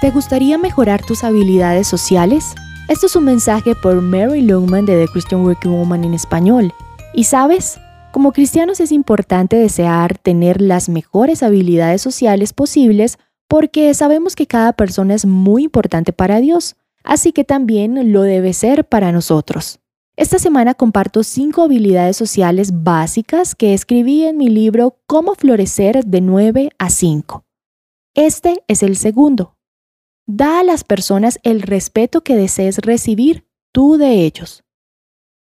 ¿Te 0.00 0.12
gustaría 0.12 0.58
mejorar 0.58 1.04
tus 1.04 1.24
habilidades 1.24 1.88
sociales? 1.88 2.54
Esto 2.88 3.06
es 3.06 3.16
un 3.16 3.24
mensaje 3.24 3.74
por 3.74 4.00
Mary 4.00 4.42
Lungman 4.42 4.86
de 4.86 4.96
The 4.96 5.10
Christian 5.10 5.40
Working 5.40 5.72
Woman 5.72 6.04
en 6.04 6.14
español. 6.14 6.72
Y 7.12 7.24
sabes, 7.24 7.80
como 8.12 8.30
cristianos 8.30 8.78
es 8.78 8.92
importante 8.92 9.56
desear 9.56 10.16
tener 10.16 10.62
las 10.62 10.88
mejores 10.88 11.42
habilidades 11.42 12.00
sociales 12.00 12.52
posibles 12.52 13.18
porque 13.48 13.92
sabemos 13.92 14.36
que 14.36 14.46
cada 14.46 14.72
persona 14.72 15.14
es 15.14 15.26
muy 15.26 15.64
importante 15.64 16.12
para 16.12 16.38
Dios, 16.38 16.76
así 17.02 17.32
que 17.32 17.42
también 17.42 18.12
lo 18.12 18.22
debe 18.22 18.52
ser 18.52 18.84
para 18.84 19.10
nosotros. 19.10 19.80
Esta 20.14 20.38
semana 20.38 20.74
comparto 20.74 21.24
cinco 21.24 21.62
habilidades 21.62 22.16
sociales 22.16 22.70
básicas 22.84 23.56
que 23.56 23.74
escribí 23.74 24.22
en 24.22 24.36
mi 24.36 24.48
libro 24.48 24.96
Cómo 25.08 25.34
florecer 25.34 26.04
de 26.04 26.20
9 26.20 26.70
a 26.78 26.88
5. 26.88 27.44
Este 28.14 28.62
es 28.68 28.84
el 28.84 28.96
segundo. 28.96 29.57
Da 30.30 30.60
a 30.60 30.62
las 30.62 30.84
personas 30.84 31.38
el 31.42 31.62
respeto 31.62 32.20
que 32.20 32.36
desees 32.36 32.76
recibir 32.80 33.46
tú 33.72 33.96
de 33.96 34.26
ellos. 34.26 34.62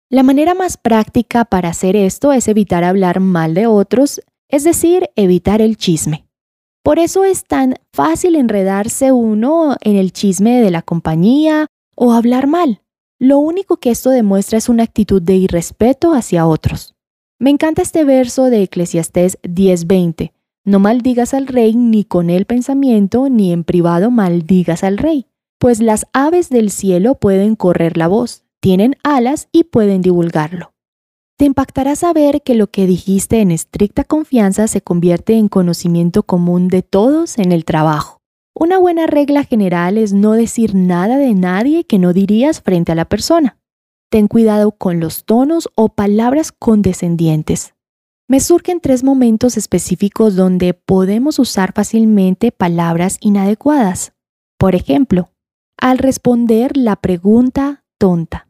La 0.09 0.23
manera 0.23 0.55
más 0.55 0.79
práctica 0.79 1.45
para 1.45 1.69
hacer 1.69 1.97
esto 1.97 2.33
es 2.33 2.49
evitar 2.49 2.83
hablar 2.83 3.21
mal 3.21 3.53
de 3.53 3.67
otros, 3.67 4.23
es 4.49 4.65
decir, 4.65 5.11
evitar 5.17 5.61
el 5.61 5.77
chisme. 5.77 6.27
Por 6.83 6.99
eso 6.99 7.27
es 7.27 7.45
tan 7.45 7.75
fácil 7.93 8.37
enredarse 8.37 9.13
uno 9.13 9.77
en 9.83 9.97
el 9.97 10.13
chisme 10.13 10.63
de 10.63 10.71
la 10.71 10.81
compañía 10.81 11.67
o 11.95 12.15
hablar 12.15 12.47
mal. 12.47 12.81
Lo 13.19 13.39
único 13.39 13.77
que 13.77 13.91
esto 13.91 14.09
demuestra 14.09 14.57
es 14.57 14.71
una 14.71 14.85
actitud 14.85 15.21
de 15.21 15.35
irrespeto 15.35 16.15
hacia 16.15 16.47
otros. 16.47 16.95
Me 17.39 17.51
encanta 17.51 17.83
este 17.83 18.05
verso 18.05 18.47
de 18.47 18.63
Eclesiastés 18.63 19.39
10:20. 19.43 20.33
No 20.65 20.79
maldigas 20.79 21.33
al 21.33 21.47
rey 21.47 21.75
ni 21.75 22.05
con 22.05 22.29
el 22.29 22.45
pensamiento, 22.45 23.29
ni 23.31 23.53
en 23.53 23.65
privado 23.65 24.11
maldigas 24.11 24.85
al 24.85 24.99
rey, 24.99 25.27
pues 25.59 25.81
las 25.81 26.07
aves 26.13 26.51
del 26.51 26.71
cielo 26.71 27.15
pueden 27.15 27.57
correr 27.57 27.97
la 27.97 28.09
voz, 28.09 28.45
tienen 28.61 28.97
alas 29.03 29.49
y 29.53 29.65
pueden 29.65 30.03
divulgarlo. 30.03 30.73
Te 31.39 31.47
impactará 31.47 31.97
saber 31.97 32.43
que 32.43 32.55
lo 32.55 32.67
que 32.67 32.87
dijiste 32.87 33.41
en 33.41 33.51
estricta 33.51 34.05
confianza 34.05 34.69
se 34.69 34.83
convierte 34.83 35.39
en 35.39 35.49
conocimiento 35.49 36.23
común 36.25 36.69
de 36.69 36.83
todos 36.83 37.39
en 37.39 37.53
el 37.53 37.65
trabajo. 37.65 38.21
Una 38.55 38.77
buena 38.77 39.07
regla 39.07 39.45
general 39.45 39.97
es 39.97 40.13
no 40.13 40.33
decir 40.33 40.75
nada 40.75 41.17
de 41.17 41.33
nadie 41.33 41.85
que 41.85 41.99
no 41.99 42.13
dirías 42.13 42.61
frente 42.61 42.93
a 42.93 42.95
la 42.95 43.07
persona. 43.07 43.57
Ten 44.11 44.29
cuidado 44.29 44.73
con 44.73 45.01
los 45.01 45.25
tonos 45.25 45.71
o 45.77 45.89
palabras 45.89 46.53
condescendientes. 46.53 47.73
Me 48.31 48.39
surgen 48.39 48.79
tres 48.79 49.03
momentos 49.03 49.57
específicos 49.57 50.37
donde 50.37 50.73
podemos 50.73 51.41
usar 51.41 51.73
fácilmente 51.73 52.53
palabras 52.53 53.17
inadecuadas. 53.21 54.13
Por 54.57 54.77
ejemplo, 54.77 55.33
al 55.77 55.99
responder 55.99 56.77
la 56.77 56.95
pregunta 56.95 57.83
tonta. 57.99 58.47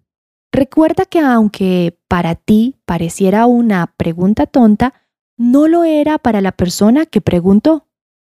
Recuerda 0.53 1.07
que 1.07 1.21
aunque 1.21 1.99
para 2.09 2.35
ti 2.35 2.77
pareciera 2.85 3.47
una 3.47 3.87
pregunta 3.97 4.45
tonta, 4.45 4.93
no 5.39 5.67
lo 5.67 5.85
era 5.85 6.19
para 6.19 6.43
la 6.43 6.53
persona 6.53 7.07
que 7.07 7.23
preguntó. 7.23 7.87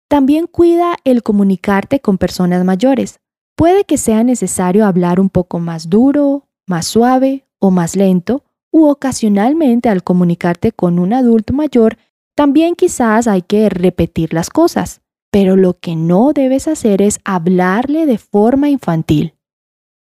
También 0.07 0.45
cuida 0.45 0.97
el 1.03 1.23
comunicarte 1.23 1.99
con 1.99 2.19
personas 2.19 2.63
mayores. 2.63 3.21
Puede 3.55 3.85
que 3.85 3.97
sea 3.97 4.23
necesario 4.23 4.85
hablar 4.85 5.19
un 5.19 5.31
poco 5.31 5.57
más 5.57 5.89
duro, 5.89 6.47
más 6.67 6.85
suave 6.85 7.47
o 7.57 7.71
más 7.71 7.95
lento, 7.95 8.43
u 8.71 8.87
ocasionalmente 8.87 9.89
al 9.89 10.03
comunicarte 10.03 10.71
con 10.71 10.99
un 10.99 11.13
adulto 11.13 11.53
mayor, 11.53 11.97
también 12.35 12.75
quizás 12.75 13.27
hay 13.27 13.41
que 13.41 13.69
repetir 13.69 14.33
las 14.33 14.49
cosas, 14.49 15.01
pero 15.31 15.55
lo 15.55 15.79
que 15.79 15.95
no 15.95 16.33
debes 16.33 16.67
hacer 16.67 17.01
es 17.01 17.19
hablarle 17.23 18.05
de 18.05 18.17
forma 18.17 18.69
infantil. 18.69 19.35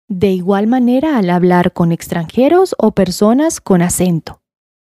De 0.07 0.31
igual 0.31 0.67
manera 0.67 1.17
al 1.17 1.29
hablar 1.29 1.73
con 1.73 1.91
extranjeros 1.91 2.75
o 2.77 2.91
personas 2.91 3.61
con 3.61 3.81
acento. 3.81 4.41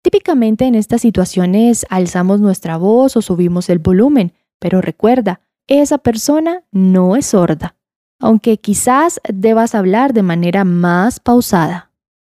Típicamente 0.02 0.66
en 0.66 0.76
estas 0.76 1.02
situaciones 1.02 1.86
alzamos 1.90 2.40
nuestra 2.40 2.78
voz 2.78 3.16
o 3.18 3.22
subimos 3.22 3.70
el 3.70 3.80
volumen, 3.80 4.34
pero 4.60 4.82
recuerda, 4.82 5.42
esa 5.68 6.00
persona 6.00 6.64
no 6.72 7.16
es 7.16 7.28
sorda, 7.28 7.76
aunque 8.20 8.58
quizás 8.58 9.22
debas 9.32 9.76
hablar 9.76 10.14
de 10.14 10.24
manera 10.24 10.64
más 10.64 11.20
pausada. 11.20 11.91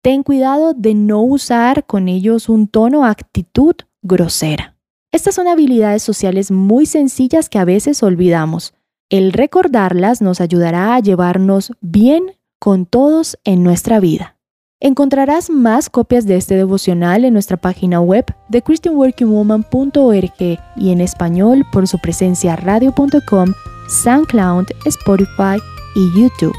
Ten 0.02 0.24
cuidado 0.24 0.74
de 0.74 0.94
no 0.94 1.22
usar 1.22 1.86
con 1.86 2.08
ellos 2.08 2.48
un 2.48 2.66
tono 2.66 3.02
o 3.02 3.04
actitud 3.04 3.76
grosera. 4.02 4.76
Estas 5.12 5.36
son 5.36 5.46
habilidades 5.46 6.02
sociales 6.02 6.50
muy 6.50 6.86
sencillas 6.86 7.48
que 7.48 7.60
a 7.60 7.64
veces 7.64 8.02
olvidamos. 8.02 8.74
El 9.10 9.32
recordarlas 9.32 10.20
nos 10.20 10.41
ayudará 10.41 10.96
a 10.96 11.00
llevarnos 11.00 11.72
bien 11.80 12.32
con 12.58 12.84
todos 12.84 13.38
en 13.44 13.62
nuestra 13.62 14.00
vida. 14.00 14.36
Encontrarás 14.80 15.50
más 15.50 15.88
copias 15.88 16.26
de 16.26 16.34
este 16.34 16.56
devocional 16.56 17.24
en 17.24 17.34
nuestra 17.34 17.56
página 17.56 18.00
web 18.00 18.24
de 18.48 18.60
christianworkingwoman.org 18.60 20.58
y 20.76 20.91
en 20.91 21.00
español 21.00 21.64
por 21.70 21.86
su 21.86 22.00
presencia 22.00 22.56
radio.com, 22.56 23.54
SoundCloud, 23.88 24.64
Spotify 24.84 25.62
y 25.94 26.20
YouTube. 26.20 26.56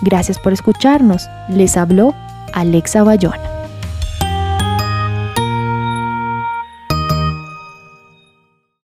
Gracias 0.00 0.38
por 0.38 0.54
escucharnos. 0.54 1.28
Les 1.50 1.76
habló 1.76 2.14
Alexa 2.52 3.04
Bayona. 3.04 3.47